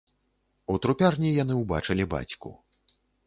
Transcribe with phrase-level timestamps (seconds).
[0.73, 2.49] У трупярні яны ўбачылі бацьку.